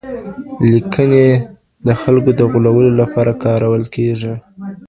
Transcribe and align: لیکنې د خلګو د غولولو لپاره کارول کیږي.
لیکنې 0.71 1.25
د 1.87 1.89
خلګو 2.01 2.31
د 2.35 2.41
غولولو 2.51 2.91
لپاره 3.01 3.31
کارول 3.43 3.83
کیږي. 3.95 4.33